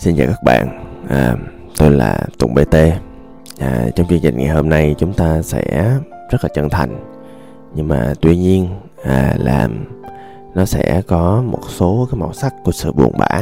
Xin 0.00 0.16
chào 0.16 0.26
các 0.26 0.42
bạn, 0.42 0.68
à, 1.08 1.36
tôi 1.78 1.90
là 1.90 2.18
Tùng 2.38 2.54
BT 2.54 2.74
à, 3.58 3.86
Trong 3.96 4.06
chương 4.08 4.20
trình 4.20 4.38
ngày 4.38 4.48
hôm 4.48 4.68
nay 4.68 4.94
chúng 4.98 5.12
ta 5.12 5.42
sẽ 5.42 5.96
rất 6.30 6.38
là 6.42 6.48
chân 6.54 6.68
thành. 6.70 7.04
Nhưng 7.74 7.88
mà 7.88 8.12
tuy 8.20 8.36
nhiên 8.36 8.68
à, 9.04 9.34
là 9.38 9.68
nó 10.54 10.64
sẽ 10.64 11.02
có 11.06 11.42
một 11.46 11.60
số 11.68 12.08
cái 12.10 12.20
màu 12.20 12.32
sắc 12.32 12.54
của 12.64 12.72
sự 12.72 12.92
buồn 12.92 13.12
bã. 13.18 13.40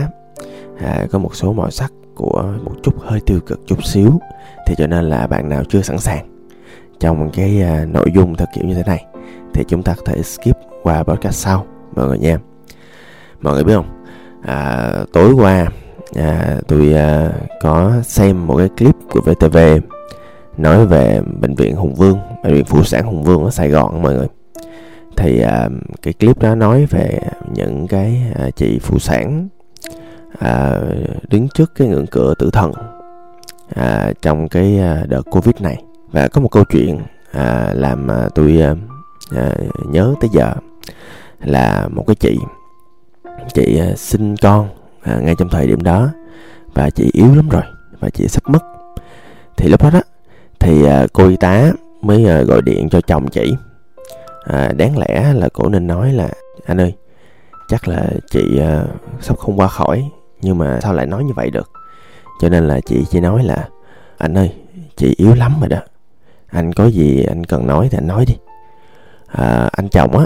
À, 0.78 1.06
Có 1.10 1.18
một 1.18 1.34
số 1.34 1.52
màu 1.52 1.70
sắc 1.70 1.92
của 2.14 2.54
một 2.64 2.74
chút 2.82 2.94
hơi 2.98 3.20
tiêu 3.26 3.40
cực 3.46 3.60
chút 3.66 3.84
xíu. 3.84 4.20
Thì 4.66 4.74
cho 4.78 4.86
nên 4.86 5.04
là 5.04 5.26
bạn 5.26 5.48
nào 5.48 5.64
chưa 5.64 5.82
sẵn 5.82 5.98
sàng. 5.98 6.28
Trong 7.00 7.30
cái 7.30 7.62
à, 7.62 7.84
nội 7.84 8.10
dung 8.14 8.36
theo 8.36 8.46
kiểu 8.54 8.64
như 8.64 8.74
thế 8.74 8.82
này 8.86 9.04
Thì 9.54 9.64
chúng 9.68 9.82
ta 9.82 9.94
có 9.94 10.02
thể 10.04 10.22
skip 10.22 10.56
qua 10.82 11.02
podcast 11.02 11.34
sau 11.34 11.66
mọi 11.96 12.06
người 12.06 12.18
nha. 12.18 12.38
Mọi 13.40 13.54
người 13.54 13.64
biết 13.64 13.74
không? 13.74 14.04
À, 14.42 14.90
tối 15.12 15.32
qua 15.32 15.68
à, 16.14 16.56
tôi 16.68 16.92
à, 16.92 17.32
có 17.62 17.92
xem 18.02 18.46
một 18.46 18.56
cái 18.56 18.68
clip 18.68 18.94
của 19.10 19.20
VTV 19.20 19.58
nói 20.56 20.86
về 20.86 21.20
bệnh 21.40 21.54
viện 21.54 21.76
Hùng 21.76 21.94
Vương, 21.94 22.18
bệnh 22.44 22.54
viện 22.54 22.64
phụ 22.64 22.82
sản 22.84 23.04
Hùng 23.04 23.22
Vương 23.22 23.44
ở 23.44 23.50
Sài 23.50 23.68
Gòn 23.68 24.02
mọi 24.02 24.14
người. 24.14 24.26
Thì 25.16 25.40
à, 25.40 25.68
cái 26.02 26.12
clip 26.12 26.38
đó 26.38 26.54
nói 26.54 26.86
về 26.86 27.18
những 27.54 27.86
cái 27.86 28.22
à, 28.34 28.50
chị 28.56 28.78
phụ 28.78 28.98
sản 28.98 29.48
à, 30.38 30.80
đứng 31.28 31.48
trước 31.48 31.72
cái 31.74 31.88
ngưỡng 31.88 32.06
cửa 32.06 32.34
tử 32.38 32.50
thần 32.52 32.72
à, 33.74 34.12
trong 34.22 34.48
cái 34.48 34.78
à, 34.78 35.04
đợt 35.08 35.22
Covid 35.30 35.54
này 35.60 35.82
và 36.12 36.28
có 36.28 36.40
một 36.40 36.48
câu 36.48 36.64
chuyện 36.64 37.00
à, 37.32 37.70
làm 37.74 38.10
à, 38.10 38.28
tôi 38.34 38.60
à, 38.60 38.74
à, 39.36 39.54
nhớ 39.90 40.14
tới 40.20 40.30
giờ 40.32 40.54
là 41.40 41.88
một 41.90 42.04
cái 42.06 42.16
chị 42.16 42.38
chị 43.54 43.78
à, 43.78 43.92
sinh 43.96 44.36
con 44.36 44.68
à, 45.08 45.18
ngay 45.22 45.34
trong 45.38 45.48
thời 45.48 45.66
điểm 45.66 45.82
đó 45.82 46.08
và 46.74 46.90
chị 46.90 47.10
yếu 47.12 47.34
lắm 47.34 47.48
rồi 47.48 47.62
và 48.00 48.10
chị 48.10 48.28
sắp 48.28 48.42
mất. 48.48 48.62
Thì 49.56 49.68
lúc 49.68 49.82
đó 49.82 49.90
đó 49.90 50.00
thì 50.60 50.84
à, 50.84 51.06
cô 51.12 51.28
y 51.28 51.36
tá 51.36 51.72
mới 52.02 52.24
à, 52.24 52.42
gọi 52.42 52.62
điện 52.62 52.88
cho 52.88 53.00
chồng 53.00 53.28
chị. 53.28 53.56
À, 54.44 54.72
đáng 54.76 54.98
lẽ 54.98 55.32
là 55.34 55.48
cổ 55.52 55.68
nên 55.68 55.86
nói 55.86 56.12
là 56.12 56.28
anh 56.66 56.80
ơi 56.80 56.94
chắc 57.68 57.88
là 57.88 58.06
chị 58.30 58.58
à, 58.60 58.84
sắp 59.20 59.38
không 59.38 59.60
qua 59.60 59.68
khỏi 59.68 60.08
nhưng 60.40 60.58
mà 60.58 60.78
sao 60.82 60.94
lại 60.94 61.06
nói 61.06 61.24
như 61.24 61.32
vậy 61.36 61.50
được? 61.50 61.70
Cho 62.40 62.48
nên 62.48 62.68
là 62.68 62.80
chị 62.80 63.04
chỉ 63.10 63.20
nói 63.20 63.44
là 63.44 63.68
anh 64.18 64.38
ơi 64.38 64.52
chị 64.96 65.14
yếu 65.16 65.34
lắm 65.34 65.56
rồi 65.60 65.68
đó. 65.68 65.78
Anh 66.50 66.72
có 66.72 66.86
gì 66.86 67.24
anh 67.24 67.44
cần 67.44 67.66
nói 67.66 67.88
thì 67.90 67.98
anh 67.98 68.06
nói 68.06 68.24
đi. 68.26 68.36
À, 69.26 69.68
anh 69.72 69.88
chồng 69.88 70.18
á 70.18 70.24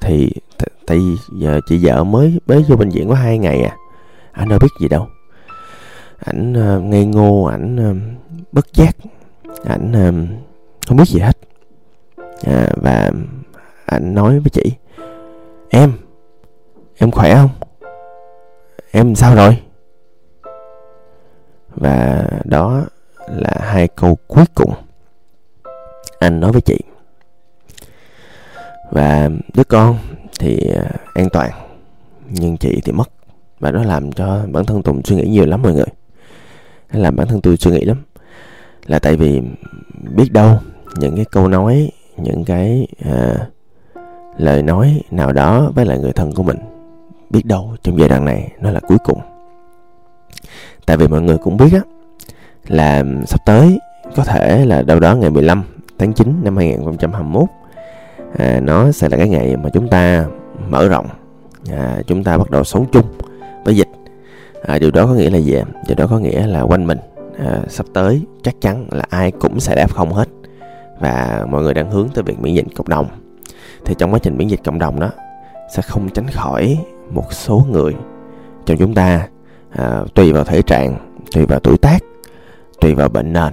thì 0.00 0.32
tại 0.86 0.98
vì 0.98 1.16
giờ 1.40 1.60
chị 1.68 1.78
vợ 1.82 2.04
mới 2.04 2.40
bế 2.46 2.62
vô 2.68 2.76
bệnh 2.76 2.88
viện 2.88 3.08
có 3.08 3.14
hai 3.14 3.38
ngày 3.38 3.62
à 3.62 3.76
anh 4.34 4.48
đâu 4.48 4.58
biết 4.58 4.68
gì 4.80 4.88
đâu. 4.88 5.08
Ảnh 6.18 6.52
uh, 6.52 6.84
ngây 6.84 7.06
ngô 7.06 7.44
ảnh 7.44 7.90
uh, 7.90 7.96
bất 8.52 8.72
giác. 8.72 8.96
Ảnh 9.64 9.90
uh, 9.90 10.44
không 10.86 10.96
biết 10.96 11.08
gì 11.08 11.20
hết. 11.20 11.38
À, 12.42 12.68
và 12.76 13.10
ảnh 13.86 14.14
nói 14.14 14.40
với 14.40 14.50
chị 14.52 14.72
em 15.70 15.92
em 16.96 17.10
khỏe 17.10 17.34
không? 17.34 17.50
Em 18.90 19.14
sao 19.14 19.34
rồi? 19.34 19.62
Và 21.68 22.26
đó 22.44 22.84
là 23.28 23.56
hai 23.60 23.88
câu 23.88 24.18
cuối 24.26 24.44
cùng 24.54 24.74
anh 26.18 26.40
nói 26.40 26.52
với 26.52 26.60
chị. 26.60 26.78
Và 28.90 29.30
đứa 29.54 29.64
con 29.64 29.98
thì 30.40 30.70
an 31.14 31.28
toàn 31.32 31.50
nhưng 32.30 32.56
chị 32.56 32.80
thì 32.84 32.92
mất 32.92 33.08
và 33.64 33.70
nó 33.70 33.82
làm 33.82 34.12
cho 34.12 34.46
bản 34.52 34.64
thân 34.64 34.82
tùng 34.82 35.02
suy 35.04 35.16
nghĩ 35.16 35.28
nhiều 35.28 35.46
lắm 35.46 35.62
mọi 35.62 35.72
người. 35.72 35.86
Nó 36.92 37.00
làm 37.00 37.16
bản 37.16 37.28
thân 37.28 37.40
tôi 37.40 37.56
suy 37.56 37.70
nghĩ 37.70 37.84
lắm. 37.84 37.96
Là 38.86 38.98
tại 38.98 39.16
vì 39.16 39.42
biết 40.16 40.32
đâu 40.32 40.58
những 40.96 41.16
cái 41.16 41.24
câu 41.24 41.48
nói 41.48 41.90
những 42.16 42.44
cái 42.44 42.86
à, 43.04 43.36
lời 44.36 44.62
nói 44.62 45.02
nào 45.10 45.32
đó 45.32 45.72
với 45.74 45.86
lại 45.86 45.98
người 45.98 46.12
thân 46.12 46.32
của 46.34 46.42
mình 46.42 46.56
biết 47.30 47.46
đâu 47.46 47.76
trong 47.82 47.98
giai 47.98 48.08
đoạn 48.08 48.24
này 48.24 48.52
nó 48.60 48.70
là 48.70 48.80
cuối 48.80 48.98
cùng. 49.04 49.20
Tại 50.86 50.96
vì 50.96 51.08
mọi 51.08 51.20
người 51.20 51.38
cũng 51.38 51.56
biết 51.56 51.72
á 51.72 51.80
là 52.68 53.04
sắp 53.26 53.40
tới 53.46 53.78
có 54.16 54.24
thể 54.24 54.66
là 54.66 54.82
đâu 54.82 55.00
đó 55.00 55.14
ngày 55.14 55.30
15 55.30 55.62
tháng 55.98 56.12
9 56.12 56.40
năm 56.42 56.56
2021 56.56 57.48
à, 58.38 58.60
nó 58.60 58.92
sẽ 58.92 59.08
là 59.08 59.16
cái 59.16 59.28
ngày 59.28 59.56
mà 59.56 59.70
chúng 59.72 59.88
ta 59.88 60.26
mở 60.68 60.88
rộng 60.88 61.06
à, 61.72 62.02
chúng 62.06 62.24
ta 62.24 62.38
bắt 62.38 62.50
đầu 62.50 62.64
sống 62.64 62.86
chung 62.92 63.06
à, 64.66 64.78
điều 64.78 64.90
đó 64.90 65.06
có 65.06 65.12
nghĩa 65.14 65.30
là 65.30 65.38
gì 65.38 65.56
điều 65.88 65.96
đó 65.96 66.06
có 66.10 66.18
nghĩa 66.18 66.46
là 66.46 66.60
quanh 66.60 66.86
mình 66.86 66.98
à, 67.38 67.60
sắp 67.68 67.86
tới 67.94 68.22
chắc 68.42 68.54
chắn 68.60 68.86
là 68.90 69.04
ai 69.10 69.30
cũng 69.30 69.60
sẽ 69.60 69.74
đáp 69.74 69.94
không 69.94 70.12
hết. 70.12 70.28
Và 71.00 71.46
mọi 71.50 71.62
người 71.62 71.74
đang 71.74 71.90
hướng 71.90 72.08
tới 72.14 72.24
việc 72.24 72.40
miễn 72.40 72.54
dịch 72.54 72.66
cộng 72.76 72.88
đồng. 72.88 73.06
Thì 73.84 73.94
trong 73.98 74.12
quá 74.12 74.18
trình 74.22 74.36
miễn 74.36 74.48
dịch 74.48 74.60
cộng 74.64 74.78
đồng 74.78 75.00
đó 75.00 75.10
sẽ 75.74 75.82
không 75.82 76.08
tránh 76.08 76.26
khỏi 76.28 76.78
một 77.10 77.32
số 77.32 77.66
người 77.70 77.94
trong 78.66 78.76
chúng 78.76 78.94
ta 78.94 79.28
à, 79.70 80.02
tùy 80.14 80.32
vào 80.32 80.44
thể 80.44 80.62
trạng 80.62 80.96
tùy 81.34 81.46
vào 81.46 81.60
tuổi 81.60 81.76
tác 81.78 81.98
tùy 82.80 82.94
vào 82.94 83.08
bệnh 83.08 83.32
nền 83.32 83.52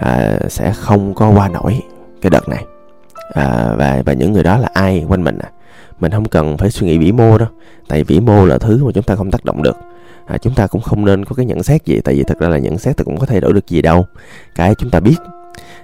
à, 0.00 0.38
sẽ 0.48 0.72
không 0.76 1.14
có 1.14 1.30
qua 1.30 1.48
nổi 1.48 1.82
cái 2.22 2.30
đợt 2.30 2.48
này. 2.48 2.64
À, 3.32 3.74
và 3.76 4.02
và 4.06 4.12
những 4.12 4.32
người 4.32 4.42
đó 4.42 4.58
là 4.58 4.68
ai 4.74 5.04
quanh 5.08 5.24
mình 5.24 5.38
à 5.38 5.50
mình 6.00 6.12
không 6.12 6.24
cần 6.24 6.56
phải 6.56 6.70
suy 6.70 6.86
nghĩ 6.86 6.98
vĩ 6.98 7.12
mô 7.12 7.38
đâu 7.38 7.48
tại 7.88 8.04
vĩ 8.04 8.20
mô 8.20 8.46
là 8.46 8.58
thứ 8.58 8.84
mà 8.84 8.92
chúng 8.94 9.04
ta 9.04 9.16
không 9.16 9.30
tác 9.30 9.44
động 9.44 9.62
được. 9.62 9.76
À, 10.26 10.38
chúng 10.38 10.54
ta 10.54 10.66
cũng 10.66 10.82
không 10.82 11.04
nên 11.04 11.24
có 11.24 11.34
cái 11.34 11.46
nhận 11.46 11.62
xét 11.62 11.84
gì 11.84 12.00
tại 12.04 12.14
vì 12.14 12.22
thật 12.22 12.38
ra 12.38 12.48
là 12.48 12.58
nhận 12.58 12.78
xét 12.78 12.96
thì 12.96 13.04
cũng 13.04 13.18
có 13.18 13.26
thay 13.26 13.40
đổi 13.40 13.52
được 13.52 13.68
gì 13.68 13.82
đâu. 13.82 14.06
Cái 14.54 14.74
chúng 14.74 14.90
ta 14.90 15.00
biết 15.00 15.16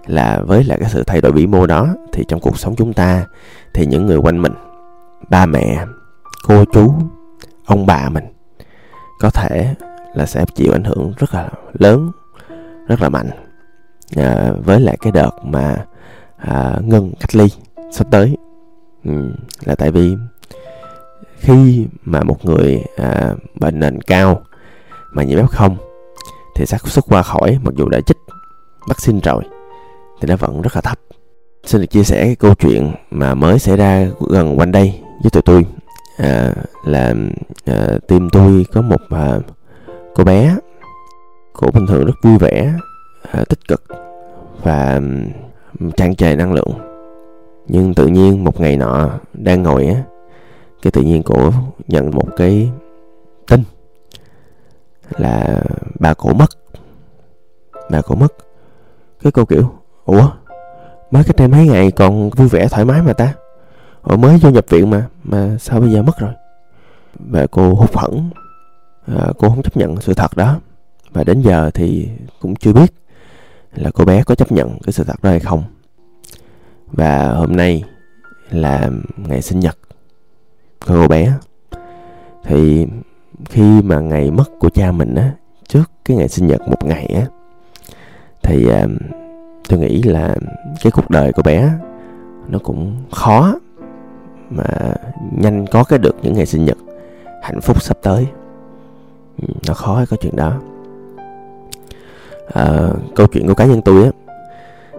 là 0.07 0.41
với 0.47 0.65
lại 0.65 0.79
cái 0.81 0.91
sự 0.91 1.03
thay 1.07 1.21
đổi 1.21 1.33
vĩ 1.33 1.47
mô 1.47 1.67
đó 1.67 1.89
thì 2.13 2.25
trong 2.29 2.41
cuộc 2.41 2.59
sống 2.59 2.77
chúng 2.77 2.93
ta 2.93 3.27
thì 3.75 3.87
những 3.87 4.07
người 4.07 4.17
quanh 4.17 4.43
mình 4.43 4.53
ba 5.31 5.47
mẹ 5.47 5.85
cô 6.47 6.65
chú 6.65 6.95
ông 7.65 7.87
bà 7.87 8.09
mình 8.09 8.25
có 9.21 9.31
thể 9.31 9.75
là 10.15 10.27
sẽ 10.27 10.45
chịu 10.55 10.73
ảnh 10.73 10.85
hưởng 10.85 11.13
rất 11.19 11.35
là 11.35 11.49
lớn 11.79 12.11
rất 12.89 13.03
là 13.03 13.09
mạnh. 13.09 13.31
À, 14.17 14.51
với 14.65 14.81
lại 14.81 14.97
cái 15.01 15.13
đợt 15.13 15.31
mà 15.43 15.77
à, 16.37 16.79
ngưng 16.81 17.13
cách 17.21 17.35
ly 17.35 17.47
sắp 17.93 18.07
tới 18.11 18.37
ừ, 19.05 19.31
là 19.65 19.75
tại 19.75 19.91
vì 19.91 20.17
khi 21.39 21.87
mà 22.05 22.23
một 22.23 22.45
người 22.45 22.85
à, 22.97 23.35
bệnh 23.61 23.81
nền 23.81 24.03
cao 24.03 24.43
mà 25.13 25.23
nhiễm 25.23 25.39
f0 25.39 25.75
thì 26.57 26.67
xác 26.67 26.89
suất 26.89 27.05
qua 27.09 27.23
khỏi 27.23 27.59
mặc 27.63 27.75
dù 27.77 27.89
đã 27.89 28.01
chích 28.01 28.17
vaccine 28.89 29.21
rồi 29.25 29.43
thì 30.21 30.29
nó 30.29 30.37
vẫn 30.37 30.63
rất 30.63 30.75
là 30.75 30.81
thấp. 30.81 30.99
Xin 31.65 31.81
được 31.81 31.87
chia 31.87 32.03
sẻ 32.03 32.25
cái 32.25 32.37
câu 32.37 32.55
chuyện 32.55 32.93
mà 33.11 33.35
mới 33.35 33.59
xảy 33.59 33.77
ra 33.77 34.07
gần 34.29 34.59
quanh 34.59 34.73
đây 34.73 35.01
với 35.23 35.31
tụi 35.31 35.43
tôi. 35.43 35.67
À, 36.19 36.53
là 36.85 37.15
à, 37.65 37.87
team 38.09 38.31
tôi 38.31 38.67
có 38.73 38.83
một 38.83 39.01
à, 39.11 39.39
cô 40.15 40.25
bé 40.25 40.57
cô 41.53 41.71
bình 41.71 41.87
thường 41.87 42.07
rất 42.07 42.15
vui 42.23 42.39
vẻ 42.39 42.73
à, 43.33 43.45
tích 43.49 43.69
cực 43.69 43.83
và 44.63 45.01
tràn 45.97 46.17
trề 46.17 46.37
năng 46.37 46.53
lượng 46.53 46.90
nhưng 47.73 47.95
tự 47.95 48.07
nhiên 48.07 48.45
một 48.45 48.61
ngày 48.61 48.77
nọ 48.77 49.11
đang 49.33 49.63
ngồi 49.63 49.87
á 49.87 50.03
cái 50.83 50.91
tự 50.91 51.03
nhiên 51.03 51.23
cổ 51.23 51.53
nhận 51.89 52.11
một 52.11 52.29
cái 52.37 52.71
tin 53.47 53.63
là 55.19 55.63
bà 56.01 56.15
cổ 56.15 56.33
mất. 56.33 56.51
Bà 57.91 58.01
cổ 58.01 58.15
mất. 58.15 58.33
Cái 59.23 59.33
cô 59.33 59.45
kiểu 59.45 59.73
ủa 60.05 60.31
mới 61.11 61.25
cách 61.25 61.37
đây 61.37 61.49
mấy 61.49 61.67
ngày 61.67 61.91
còn 61.91 62.31
vui 62.31 62.49
vẻ 62.49 62.69
thoải 62.69 62.85
mái 62.85 63.03
mà 63.03 63.13
ta? 63.13 63.35
Ủa 64.03 64.17
mới 64.17 64.39
vô 64.39 64.51
nhập 64.51 64.65
viện 64.69 64.91
mà 64.91 65.07
Mà 65.25 65.57
sao 65.61 65.81
bây 65.81 65.91
giờ 65.91 66.03
mất 66.03 66.19
rồi? 66.19 66.31
Và 67.15 67.47
cô 67.51 67.75
hụt 67.75 67.95
hẫng. 67.95 68.31
À, 69.07 69.27
Cô 69.39 69.49
không 69.49 69.63
chấp 69.63 69.77
nhận 69.77 70.01
sự 70.01 70.15
thật 70.15 70.37
đó. 70.37 70.61
Và 71.11 71.25
đến 71.25 71.41
giờ 71.41 71.71
thì 71.75 72.09
cũng 72.41 72.57
chưa 72.57 72.73
biết 72.73 72.95
Là 73.75 73.91
cô 73.95 74.05
bé 74.05 74.23
có 74.23 74.35
chấp 74.35 74.53
nhận 74.53 74.79
cái 74.83 74.93
sự 74.93 75.05
thật 75.05 75.23
đó 75.23 75.31
hay 75.31 75.41
không. 75.41 75.63
Và 76.93 77.29
hôm 77.29 77.57
nay 77.57 77.85
Là 78.51 78.91
ngày 79.17 79.43
sinh 79.43 79.61
nhật 79.61 79.79
cô 80.87 81.09
bé. 81.09 81.33
Thì 82.45 82.87
khi 83.45 83.83
mà 83.83 84.01
ngày 84.01 84.31
mất 84.31 84.45
của 84.61 84.71
cha 84.71 84.93
mình 84.93 85.15
á 85.15 85.33
trước 85.69 85.91
cái 86.05 86.17
ngày 86.17 86.29
sinh 86.29 86.47
nhật 86.47 86.61
một 86.69 86.85
ngày 86.85 87.07
á 87.07 87.27
thì 88.43 88.69
à, 88.69 88.87
tôi 89.69 89.79
nghĩ 89.79 90.03
là 90.03 90.37
cái 90.83 90.91
cuộc 90.91 91.11
đời 91.11 91.33
của 91.33 91.43
bé 91.43 91.73
nó 92.49 92.59
cũng 92.59 92.97
khó 93.11 93.55
mà 94.51 94.65
nhanh 95.37 95.67
có 95.67 95.85
cái 95.85 95.99
được 95.99 96.17
những 96.23 96.35
ngày 96.35 96.47
sinh 96.47 96.65
nhật 96.65 96.77
hạnh 97.43 97.61
phúc 97.61 97.83
sắp 97.83 97.99
tới. 98.03 98.27
Ừ, 99.43 99.49
nó 99.69 99.75
khó 99.75 100.05
có 100.11 100.17
chuyện 100.21 100.37
đó. 100.37 100.61
À, 102.53 102.91
câu 103.17 103.27
chuyện 103.27 103.47
của 103.47 103.55
cá 103.55 103.65
nhân 103.65 103.83
tôi 103.83 104.05
á 104.05 104.11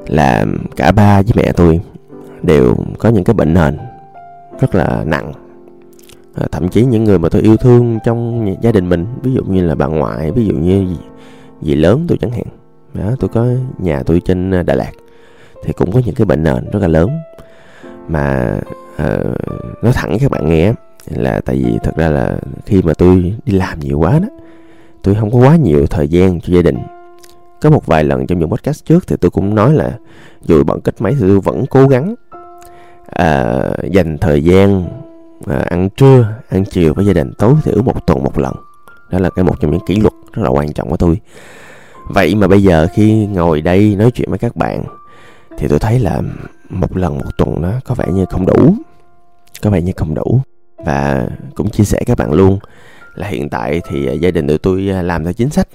là 0.08 0.46
cả 0.76 0.92
ba 0.92 1.22
với 1.22 1.32
mẹ 1.36 1.52
tôi 1.52 1.80
đều 2.44 2.76
có 3.00 3.10
những 3.10 3.24
cái 3.24 3.34
bệnh 3.34 3.54
nền 3.54 3.78
rất 4.60 4.76
là 4.76 5.04
nặng. 5.06 5.32
À, 6.36 6.48
thậm 6.52 6.70
chí 6.70 6.86
những 6.86 7.04
người 7.04 7.20
mà 7.20 7.30
tôi 7.30 7.42
yêu 7.42 7.58
thương 7.58 8.00
trong 8.06 8.48
gia 8.62 8.72
đình 8.72 8.90
mình 8.90 9.06
ví 9.24 9.34
dụ 9.34 9.44
như 9.44 9.68
là 9.68 9.76
bà 9.76 9.86
ngoại 9.86 10.32
ví 10.32 10.46
dụ 10.46 10.54
như 10.56 10.86
dì, 10.88 10.98
dì 11.62 11.76
lớn 11.76 12.06
tôi 12.08 12.18
chẳng 12.22 12.32
hạn. 12.32 12.46
Đó 12.94 13.12
tôi 13.20 13.30
có 13.34 13.48
nhà 13.78 14.04
tôi 14.06 14.22
trên 14.26 14.52
à, 14.52 14.64
Đà 14.64 14.76
Lạt 14.76 14.92
thì 15.64 15.74
cũng 15.74 15.92
có 15.92 16.02
những 16.06 16.16
cái 16.16 16.26
bệnh 16.26 16.44
nền 16.44 16.70
rất 16.72 16.80
là 16.82 16.88
lớn. 16.88 17.10
Mà 18.08 18.56
uh, 18.94 19.84
nói 19.84 19.94
thẳng 19.94 20.18
các 20.20 20.32
bạn 20.32 20.50
nghe 20.50 20.74
là 21.10 21.42
tại 21.46 21.56
vì 21.56 21.78
thật 21.84 21.92
ra 21.96 22.10
là 22.10 22.38
khi 22.66 22.82
mà 22.82 22.94
tôi 22.94 23.34
đi 23.46 23.54
làm 23.54 23.80
nhiều 23.80 24.00
quá 24.00 24.20
đó 24.20 24.28
tôi 25.04 25.16
không 25.16 25.32
có 25.32 25.38
quá 25.38 25.56
nhiều 25.56 25.88
thời 25.88 26.08
gian 26.08 26.42
cho 26.42 26.54
gia 26.54 26.62
đình 26.62 26.78
có 27.62 27.70
một 27.70 27.86
vài 27.86 28.04
lần 28.04 28.28
trong 28.28 28.40
những 28.40 28.50
podcast 28.50 28.86
trước 28.86 29.08
thì 29.08 29.16
tôi 29.22 29.32
cũng 29.32 29.56
nói 29.56 29.74
là 29.74 29.98
dù 30.42 30.64
bận 30.64 30.82
kết 30.82 31.02
mấy 31.02 31.14
thì 31.14 31.20
tôi 31.20 31.40
vẫn 31.40 31.66
cố 31.66 31.88
gắng 31.88 32.16
à, 33.06 33.60
dành 33.92 34.18
thời 34.18 34.44
gian 34.44 34.86
à, 35.48 35.66
ăn 35.70 35.90
trưa 35.90 36.28
ăn 36.50 36.66
chiều 36.66 36.94
với 36.94 37.06
gia 37.06 37.14
đình 37.14 37.32
tối 37.38 37.54
thiểu 37.64 37.84
một 37.84 38.08
tuần 38.08 38.24
một 38.24 38.40
lần. 38.40 38.54
Đó 39.12 39.20
là 39.20 39.30
cái 39.30 39.46
một 39.46 39.56
trong 39.62 39.72
những 39.72 39.86
kỷ 39.88 39.96
luật 39.96 40.14
rất 40.34 40.44
là 40.44 40.50
quan 40.50 40.74
trọng 40.74 40.90
của 40.90 40.98
tôi. 40.98 41.20
Vậy 42.10 42.36
mà 42.36 42.48
bây 42.48 42.64
giờ 42.64 42.88
khi 42.94 43.26
ngồi 43.26 43.62
đây 43.62 43.96
nói 43.96 44.12
chuyện 44.12 44.30
với 44.30 44.40
các 44.40 44.56
bạn 44.56 44.84
thì 45.58 45.68
tôi 45.68 45.80
thấy 45.80 46.00
là 46.00 46.22
một 46.70 46.98
lần 46.98 47.18
một 47.18 47.38
tuần 47.38 47.62
nó 47.62 47.72
có 47.86 47.96
vẻ 47.96 48.06
như 48.14 48.26
không 48.26 48.46
đủ. 48.46 48.74
Có 49.62 49.70
vẻ 49.70 49.82
như 49.82 49.92
không 49.96 50.14
đủ. 50.14 50.42
Và 50.86 51.28
cũng 51.56 51.70
chia 51.70 51.84
sẻ 51.84 52.04
các 52.06 52.18
bạn 52.18 52.34
luôn 52.34 52.60
là 53.16 53.28
hiện 53.28 53.50
tại 53.50 53.82
thì 53.90 54.20
gia 54.22 54.32
đình 54.32 54.48
tụi 54.48 54.58
tôi 54.58 54.90
à, 54.94 55.02
làm 55.02 55.24
theo 55.24 55.34
chính 55.34 55.50
sách 55.50 55.68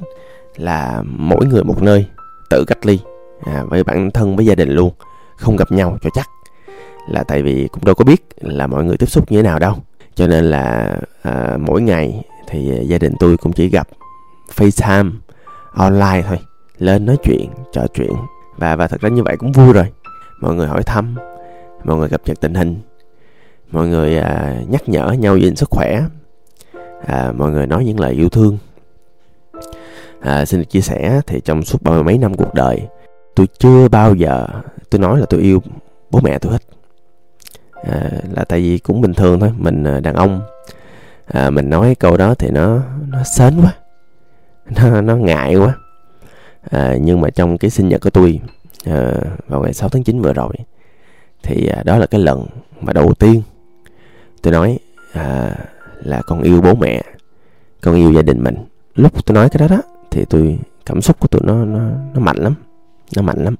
là 0.56 1.02
mỗi 1.06 1.46
người 1.46 1.64
một 1.64 1.82
nơi 1.82 2.06
tự 2.50 2.64
cách 2.66 2.86
ly 2.86 2.98
à, 3.44 3.64
với 3.68 3.84
bản 3.84 4.10
thân 4.10 4.36
với 4.36 4.46
gia 4.46 4.54
đình 4.54 4.70
luôn 4.70 4.92
không 5.36 5.56
gặp 5.56 5.72
nhau 5.72 5.98
cho 6.02 6.10
chắc. 6.14 6.28
Là 7.08 7.22
tại 7.22 7.42
vì 7.42 7.68
cũng 7.72 7.84
đâu 7.84 7.94
có 7.94 8.04
biết 8.04 8.26
là 8.40 8.66
mọi 8.66 8.84
người 8.84 8.96
tiếp 8.96 9.06
xúc 9.06 9.32
như 9.32 9.38
thế 9.38 9.42
nào 9.42 9.58
đâu. 9.58 9.74
Cho 10.14 10.26
nên 10.26 10.44
là 10.44 10.96
à, 11.22 11.56
mỗi 11.60 11.82
ngày 11.82 12.24
thì 12.48 12.78
gia 12.82 12.98
đình 12.98 13.12
tôi 13.18 13.36
cũng 13.36 13.52
chỉ 13.52 13.68
gặp 13.68 13.88
FaceTime 14.56 15.10
online 15.72 16.22
thôi 16.28 16.38
lên 16.78 17.06
nói 17.06 17.16
chuyện 17.22 17.50
trò 17.72 17.86
chuyện. 17.94 18.12
Và 18.56 18.76
và 18.76 18.86
thật 18.86 19.00
ra 19.00 19.08
như 19.08 19.22
vậy 19.22 19.36
cũng 19.36 19.52
vui 19.52 19.72
rồi. 19.72 19.92
Mọi 20.40 20.54
người 20.54 20.66
hỏi 20.66 20.82
thăm 20.82 21.16
mọi 21.84 21.96
người 21.96 22.08
cập 22.08 22.20
nhật 22.26 22.40
tình 22.40 22.54
hình 22.54 22.76
mọi 23.70 23.88
người 23.88 24.18
à, 24.18 24.56
nhắc 24.68 24.88
nhở 24.88 25.10
nhau 25.10 25.38
về 25.40 25.54
sức 25.56 25.68
khỏe 25.70 26.02
à, 27.06 27.32
mọi 27.36 27.50
người 27.50 27.66
nói 27.66 27.84
những 27.84 28.00
lời 28.00 28.12
yêu 28.12 28.28
thương 28.28 28.58
à, 30.26 30.44
xin 30.44 30.60
được 30.60 30.70
chia 30.70 30.80
sẻ 30.80 31.20
thì 31.26 31.40
trong 31.40 31.62
suốt 31.62 31.82
ba 31.82 31.90
mươi 31.90 32.04
mấy 32.04 32.18
năm 32.18 32.34
cuộc 32.34 32.54
đời 32.54 32.82
tôi 33.34 33.46
chưa 33.58 33.88
bao 33.88 34.14
giờ 34.14 34.46
tôi 34.90 34.98
nói 34.98 35.20
là 35.20 35.26
tôi 35.26 35.40
yêu 35.40 35.62
bố 36.10 36.20
mẹ 36.20 36.38
tôi 36.38 36.52
hết. 36.52 36.62
À, 37.72 38.10
là 38.32 38.44
tại 38.44 38.60
vì 38.60 38.78
cũng 38.78 39.00
bình 39.00 39.14
thường 39.14 39.40
thôi 39.40 39.52
mình 39.58 39.84
à, 39.84 40.00
đàn 40.00 40.14
ông. 40.14 40.42
À, 41.26 41.50
mình 41.50 41.70
nói 41.70 41.94
câu 41.94 42.16
đó 42.16 42.34
thì 42.34 42.50
nó 42.50 42.82
nó 43.08 43.22
sến 43.36 43.60
quá 43.62 43.74
nó 44.70 45.00
nó 45.00 45.16
ngại 45.16 45.56
quá. 45.56 45.74
À, 46.70 46.96
nhưng 47.00 47.20
mà 47.20 47.30
trong 47.30 47.58
cái 47.58 47.70
sinh 47.70 47.88
nhật 47.88 48.00
của 48.00 48.10
tôi 48.10 48.40
à, 48.84 49.12
vào 49.48 49.62
ngày 49.62 49.72
6 49.72 49.88
tháng 49.88 50.04
9 50.04 50.22
vừa 50.22 50.32
rồi 50.32 50.52
thì 51.42 51.66
à, 51.66 51.82
đó 51.84 51.98
là 51.98 52.06
cái 52.06 52.20
lần 52.20 52.46
mà 52.80 52.92
đầu 52.92 53.14
tiên 53.14 53.42
tôi 54.42 54.52
nói 54.52 54.78
à, 55.12 55.54
là 56.02 56.22
con 56.26 56.42
yêu 56.42 56.60
bố 56.60 56.74
mẹ 56.74 57.02
con 57.80 57.94
yêu 57.94 58.12
gia 58.12 58.22
đình 58.22 58.44
mình. 58.44 58.56
Lúc 58.94 59.26
tôi 59.26 59.34
nói 59.34 59.48
cái 59.48 59.68
đó 59.68 59.76
đó 59.76 59.82
thì 60.10 60.24
tôi 60.24 60.58
cảm 60.86 61.02
xúc 61.02 61.20
của 61.20 61.28
tôi 61.28 61.40
nó 61.44 61.64
nó 61.64 61.78
nó 62.14 62.20
mạnh 62.20 62.36
lắm 62.36 62.54
nó 63.16 63.22
mạnh 63.22 63.44
lắm. 63.44 63.54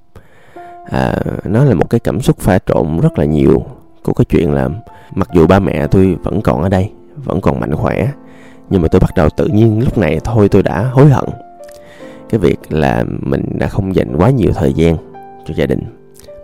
À, 0.90 1.14
nó 1.44 1.64
là 1.64 1.75
một 1.75 1.90
cái 1.90 2.00
cảm 2.00 2.20
xúc 2.20 2.38
pha 2.38 2.58
trộn 2.66 3.00
rất 3.00 3.19
là 3.19 3.25
nhiều 3.25 3.64
của 4.02 4.12
cái 4.12 4.25
chuyện 4.25 4.52
là 4.52 4.69
mặc 5.14 5.28
dù 5.32 5.46
ba 5.46 5.58
mẹ 5.58 5.87
tôi 5.87 6.16
vẫn 6.22 6.43
còn 6.43 6.62
ở 6.62 6.69
đây 6.69 6.90
vẫn 7.14 7.40
còn 7.40 7.60
mạnh 7.60 7.75
khỏe 7.75 8.08
nhưng 8.70 8.82
mà 8.82 8.88
tôi 8.88 9.00
bắt 9.00 9.10
đầu 9.16 9.28
tự 9.37 9.46
nhiên 9.46 9.81
lúc 9.84 9.98
này 9.98 10.20
thôi 10.25 10.48
tôi 10.48 10.62
đã 10.62 10.90
hối 10.93 11.08
hận. 11.08 11.25
Cái 12.28 12.38
việc 12.40 12.58
là 12.69 13.04
mình 13.20 13.44
đã 13.58 13.69
không 13.69 13.94
dành 13.94 14.16
quá 14.16 14.31
nhiều 14.31 14.52
thời 14.54 14.72
gian 14.72 14.96
cho 15.46 15.54
gia 15.54 15.66
đình 15.66 15.81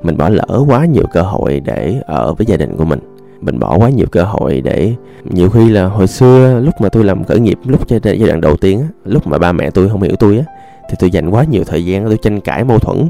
mình 0.03 0.17
bỏ 0.17 0.29
lỡ 0.29 0.65
quá 0.67 0.85
nhiều 0.85 1.07
cơ 1.13 1.23
hội 1.23 1.61
để 1.61 2.01
ở 2.07 2.35
với 2.35 2.47
gia 2.47 2.57
đình 2.57 2.77
của 2.77 2.85
mình 2.85 2.99
mình 3.43 3.59
bỏ 3.59 3.77
quá 3.79 3.91
nhiều 3.91 4.07
cơ 4.13 4.23
hội 4.23 4.61
để 4.61 4.95
nhiều 5.25 5.51
khi 5.51 5.71
là 5.71 5.85
hồi 5.85 6.07
xưa 6.07 6.61
lúc 6.61 6.75
mà 6.81 6.89
tôi 6.89 7.05
làm 7.05 7.25
khởi 7.25 7.41
nghiệp 7.41 7.59
lúc 7.65 7.89
giai 7.89 8.17
đoạn 8.17 8.41
đầu 8.41 8.57
tiên 8.57 8.81
á 8.81 8.87
lúc 9.05 9.27
mà 9.27 9.39
ba 9.39 9.53
mẹ 9.53 9.71
tôi 9.71 9.89
không 9.89 10.03
hiểu 10.03 10.17
tôi 10.17 10.39
á 10.39 10.45
thì 10.93 10.97
tôi 10.99 11.11
dành 11.11 11.31
quá 11.31 11.45
nhiều 11.45 11.65
thời 11.65 11.85
gian 11.85 12.05
tôi 12.05 12.19
tranh 12.23 12.41
cãi 12.41 12.65
mâu 12.65 12.79
thuẫn. 12.79 13.09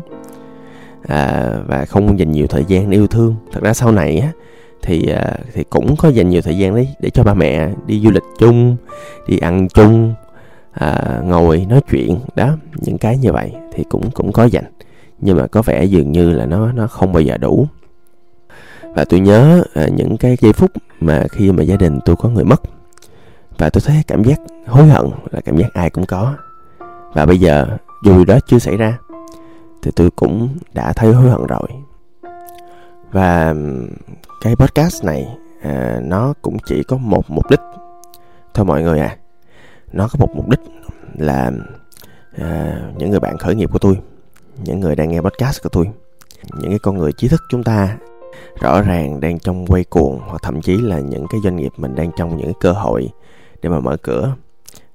À, 1.09 1.51
và 1.67 1.85
không 1.85 2.19
dành 2.19 2.33
nhiều 2.33 2.47
thời 2.47 2.65
gian 2.69 2.91
để 2.91 2.97
yêu 2.97 3.07
thương. 3.07 3.35
Thật 3.53 3.63
ra 3.63 3.75
sau 3.75 3.93
này 3.93 4.19
á 4.19 4.29
thì 4.83 5.09
à, 5.09 5.37
thì 5.55 5.65
cũng 5.71 5.97
có 5.97 6.09
dành 6.09 6.29
nhiều 6.29 6.43
thời 6.43 6.59
gian 6.59 6.75
đấy 6.75 6.89
để 7.01 7.11
cho 7.11 7.23
ba 7.23 7.35
mẹ 7.35 7.69
đi 7.87 8.01
du 8.01 8.11
lịch 8.11 8.23
chung 8.39 8.77
đi 9.29 9.39
ăn 9.39 9.69
chung 9.69 10.15
à, 10.73 11.21
ngồi 11.25 11.67
nói 11.69 11.81
chuyện 11.91 12.19
đó 12.37 12.57
những 12.77 12.99
cái 12.99 13.19
như 13.19 13.33
vậy 13.33 13.53
thì 13.75 13.85
cũng 13.89 14.11
cũng 14.11 14.33
có 14.33 14.45
dành. 14.45 14.65
Nhưng 15.21 15.37
mà 15.37 15.47
có 15.47 15.63
vẻ 15.63 15.85
dường 15.85 16.13
như 16.13 16.31
là 16.31 16.47
nó 16.47 16.73
nó 16.73 16.87
không 16.87 17.13
bao 17.13 17.23
giờ 17.23 17.37
đủ 17.37 17.67
và 18.95 19.05
tôi 19.05 19.21
nhớ 19.21 19.63
à, 19.75 19.87
những 19.89 20.17
cái 20.17 20.37
giây 20.41 20.53
phút 20.53 20.71
mà 21.01 21.25
khi 21.31 21.53
mà 21.53 21.63
gia 21.63 21.77
đình 21.77 21.99
tôi 22.05 22.17
có 22.17 22.29
người 22.29 22.45
mất. 22.45 22.63
Và 23.59 23.71
tôi 23.71 23.83
thấy 23.87 24.03
cảm 24.07 24.25
giác 24.25 24.41
hối 24.67 24.87
hận 24.87 25.07
là 25.31 25.41
cảm 25.41 25.57
giác 25.57 25.75
ai 25.75 25.91
cũng 25.91 26.07
có. 26.07 26.35
Và 27.13 27.27
bây 27.27 27.41
giờ 27.41 27.67
dù 28.05 28.25
đó 28.25 28.39
chưa 28.47 28.59
xảy 28.59 28.77
ra 28.77 28.99
thì 29.83 29.91
tôi 29.97 30.11
cũng 30.11 30.49
đã 30.73 30.93
thấy 30.93 31.13
hối 31.13 31.31
hận 31.31 31.47
rồi. 31.47 31.69
Và 33.13 33.55
cái 34.41 34.57
podcast 34.57 35.05
này 35.05 35.29
à, 35.63 36.01
nó 36.03 36.35
cũng 36.43 36.57
chỉ 36.67 36.83
có 36.83 36.97
một 36.97 37.31
mục 37.31 37.51
đích. 37.51 37.61
Thôi 38.55 38.65
mọi 38.65 38.83
người 38.83 38.99
à 38.99 39.17
nó 39.93 40.09
có 40.09 40.17
một 40.19 40.37
mục 40.37 40.49
đích 40.49 40.61
là 41.19 41.51
à, 42.39 42.81
những 42.99 43.11
người 43.11 43.21
bạn 43.21 43.39
khởi 43.39 43.55
nghiệp 43.55 43.71
của 43.73 43.79
tôi 43.79 43.99
những 44.65 44.81
người 44.81 44.97
đang 44.97 45.09
nghe 45.09 45.21
podcast 45.21 45.63
của 45.63 45.69
tôi 45.69 45.91
những 46.53 46.71
cái 46.71 46.79
con 46.79 46.99
người 46.99 47.13
trí 47.13 47.29
thức 47.29 47.43
chúng 47.51 47.65
ta 47.65 47.97
rõ 48.61 48.83
ràng 48.83 49.21
đang 49.21 49.39
trong 49.39 49.67
quay 49.67 49.85
cuồng 49.85 50.21
hoặc 50.27 50.43
thậm 50.43 50.61
chí 50.61 50.77
là 50.77 50.99
những 50.99 51.27
cái 51.31 51.41
doanh 51.45 51.57
nghiệp 51.57 51.73
mình 51.77 51.95
đang 51.95 52.11
trong 52.17 52.37
những 52.37 52.47
cái 52.47 52.55
cơ 52.61 52.73
hội 52.73 53.09
để 53.63 53.69
mà 53.69 53.81
mở 53.81 53.97
cửa. 54.03 54.35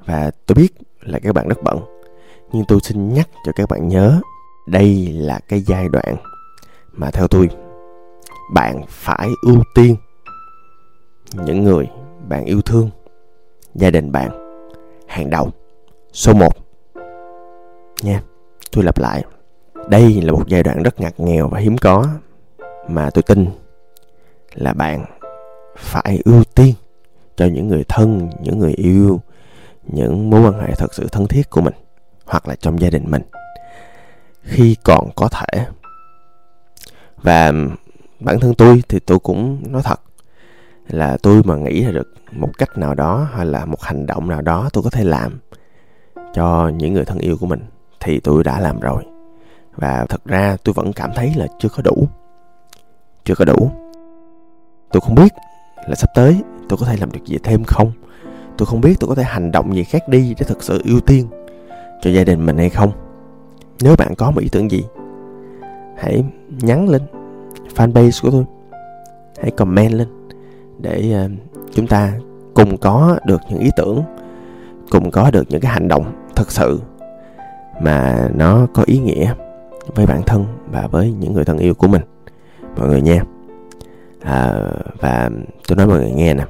Và 0.06 0.32
tôi 0.46 0.56
biết 0.56 0.70
là 1.02 1.20
các 1.20 1.34
bạn 1.34 1.48
rất 1.48 1.64
bận, 1.64 1.80
nhưng 2.52 2.66
tôi 2.68 2.80
xin 2.84 3.14
nhắc 3.14 3.30
cho 3.46 3.52
các 3.56 3.70
bạn 3.70 3.88
nhớ, 3.88 4.20
đây 4.68 5.08
là 5.14 5.40
cái 5.48 5.62
giai 5.62 5.90
đoạn 5.90 6.16
mà 6.92 7.12
theo 7.12 7.28
tôi, 7.28 7.50
bạn 8.54 8.82
phải 8.88 9.30
ưu 9.42 9.64
tiên 9.76 9.96
những 11.34 11.64
người 11.64 11.90
bạn 12.28 12.46
yêu 12.46 12.62
thương, 12.62 12.90
gia 13.76 13.90
đình 13.92 14.12
bạn. 14.12 14.30
Hàng 15.08 15.30
đầu, 15.30 15.52
số 16.14 16.34
1 16.34 16.50
nha, 18.02 18.22
tôi 18.72 18.84
lặp 18.84 18.98
lại. 19.00 19.24
Đây 19.88 20.22
là 20.22 20.34
một 20.34 20.48
giai 20.48 20.64
đoạn 20.64 20.84
rất 20.84 21.00
ngặt 21.00 21.20
nghèo 21.20 21.48
và 21.48 21.60
hiếm 21.60 21.78
có 21.78 22.08
mà 22.88 23.10
tôi 23.10 23.24
tin 23.24 23.46
là 24.54 24.74
bạn 24.74 25.06
phải 25.78 26.22
ưu 26.26 26.44
tiên 26.44 26.74
cho 27.36 27.46
những 27.46 27.68
người 27.68 27.84
thân, 27.88 28.30
những 28.42 28.60
người 28.60 28.74
yêu, 28.74 29.22
những 29.84 30.30
mối 30.30 30.42
quan 30.42 30.60
hệ 30.60 30.74
thật 30.78 30.94
sự 30.94 31.08
thân 31.12 31.28
thiết 31.28 31.50
của 31.50 31.62
mình 31.62 31.74
hoặc 32.26 32.48
là 32.48 32.56
trong 32.56 32.82
gia 32.82 32.90
đình 32.90 33.12
mình 33.12 33.22
khi 34.42 34.76
còn 34.84 35.10
có 35.16 35.30
thể. 35.30 35.66
Và 37.18 37.52
bản 38.20 38.40
thân 38.40 38.54
tôi 38.54 38.84
thì 38.90 39.00
tôi 39.00 39.20
cũng 39.20 39.64
nói 39.72 39.82
thật 39.86 40.00
là 40.88 41.18
tôi 41.24 41.42
mà 41.46 41.56
nghĩ 41.56 41.84
ra 41.84 41.92
được 41.92 42.14
một 42.32 42.50
cách 42.58 42.78
nào 42.78 42.96
đó 42.96 43.28
hay 43.34 43.46
là 43.46 43.66
một 43.66 43.82
hành 43.82 44.06
động 44.06 44.30
nào 44.30 44.42
đó 44.42 44.70
tôi 44.74 44.84
có 44.84 44.90
thể 44.90 45.04
làm 45.04 45.40
cho 46.34 46.72
những 46.78 46.94
người 46.94 47.06
thân 47.06 47.18
yêu 47.18 47.38
của 47.40 47.46
mình 47.46 47.62
thì 48.00 48.20
tôi 48.20 48.44
đã 48.44 48.60
làm 48.60 48.80
rồi. 48.80 49.04
Và 49.76 50.06
thật 50.10 50.26
ra 50.26 50.58
tôi 50.64 50.74
vẫn 50.74 50.94
cảm 50.94 51.12
thấy 51.16 51.34
là 51.36 51.48
chưa 51.60 51.70
có 51.70 51.82
đủ 51.82 52.08
chưa 53.28 53.36
có 53.36 53.46
đủ. 53.46 53.72
Tôi 54.92 55.02
không 55.02 55.16
biết 55.16 55.34
là 55.88 55.96
sắp 55.96 56.10
tới 56.16 56.42
tôi 56.70 56.78
có 56.78 56.86
thể 56.86 56.98
làm 56.98 57.12
được 57.12 57.26
gì 57.26 57.38
thêm 57.44 57.64
không. 57.64 57.92
Tôi 58.58 58.66
không 58.66 58.82
biết 58.82 58.96
tôi 59.00 59.08
có 59.08 59.16
thể 59.16 59.24
hành 59.24 59.52
động 59.52 59.76
gì 59.76 59.84
khác 59.84 60.10
đi 60.10 60.36
để 60.40 60.46
thực 60.46 60.64
sự 60.64 60.82
ưu 60.86 61.00
tiên 61.00 61.28
cho 62.02 62.10
gia 62.12 62.24
đình 62.24 62.46
mình 62.46 62.58
hay 62.58 62.70
không. 62.70 62.92
Nếu 63.82 63.96
bạn 63.96 64.16
có 64.16 64.32
một 64.32 64.42
ý 64.42 64.50
tưởng 64.52 64.72
gì, 64.72 64.84
hãy 65.98 66.24
nhắn 66.50 66.90
lên 66.90 67.02
fanpage 67.76 68.24
của 68.24 68.32
tôi. 68.32 68.46
Hãy 69.42 69.52
comment 69.52 69.94
lên 69.94 70.08
để 70.80 71.12
ờ, 71.14 71.30
chúng 71.74 71.88
ta 71.88 72.14
cùng 72.54 72.78
có 72.78 73.20
được 73.26 73.42
những 73.50 73.60
ý 73.60 73.70
tưởng, 73.78 74.04
cùng 74.90 75.12
có 75.12 75.32
được 75.32 75.44
những 75.50 75.62
cái 75.62 75.72
hành 75.72 75.88
động 75.88 76.14
thật 76.36 76.52
sự 76.52 76.82
mà 77.82 78.30
nó 78.36 78.68
có 78.74 78.84
ý 78.86 79.00
nghĩa 79.00 79.34
với 79.96 80.06
bản 80.06 80.22
thân 80.26 80.46
và 80.72 80.88
với 80.92 81.14
những 81.20 81.34
người 81.34 81.46
thân 81.46 81.58
yêu 81.58 81.74
của 81.74 81.88
mình 81.88 82.02
mọi 82.78 82.88
người 82.88 83.02
nha. 83.02 83.24
À, 84.22 84.54
và 85.00 85.30
tôi 85.68 85.76
nói 85.76 85.88
mọi 85.88 86.00
người 86.00 86.12
nghe 86.12 86.34
nè. 86.34 86.46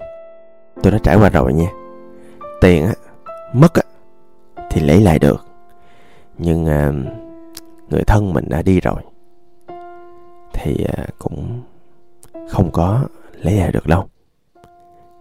Tôi 0.83 0.91
đã 0.91 0.97
trải 1.03 1.17
qua 1.17 1.29
rồi 1.29 1.53
nha. 1.53 1.67
Tiền 2.61 2.85
á 2.85 2.93
mất 3.53 3.73
á 3.73 3.83
thì 4.69 4.81
lấy 4.81 5.01
lại 5.01 5.19
được. 5.19 5.45
Nhưng 6.37 6.65
à, 6.65 6.91
người 7.89 8.03
thân 8.07 8.33
mình 8.33 8.45
đã 8.49 8.61
đi 8.61 8.79
rồi 8.79 9.01
thì 10.53 10.85
à, 10.97 11.05
cũng 11.19 11.61
không 12.49 12.71
có 12.71 13.03
lấy 13.41 13.53
lại 13.53 13.71
được 13.71 13.87
đâu. 13.87 14.05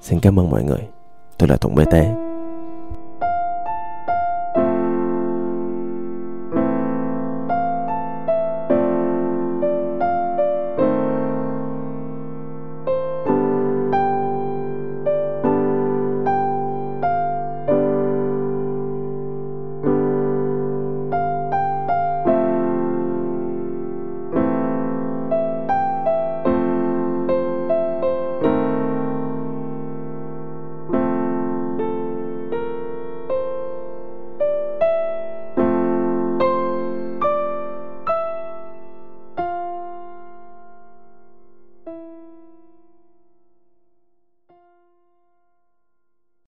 Xin 0.01 0.21
cảm 0.21 0.39
ơn 0.39 0.51
mọi 0.51 0.65
người. 0.65 0.89
Tôi 1.39 1.49
là 1.49 1.57
Tùng 1.57 1.75
BT 1.75 2.26